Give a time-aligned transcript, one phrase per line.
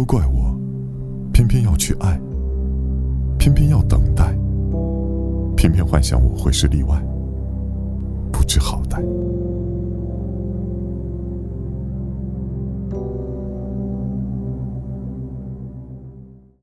[0.00, 0.58] 都怪我
[1.30, 2.18] 偏偏要去爱
[3.38, 4.34] 偏偏要等待
[5.54, 6.98] 偏偏幻想我会是例外
[8.32, 8.98] 不知好歹。